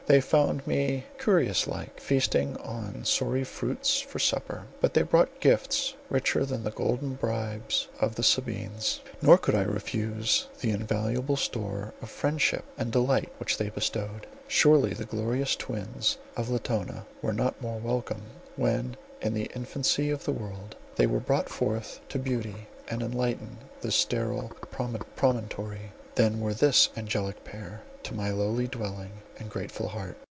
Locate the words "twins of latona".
15.55-17.05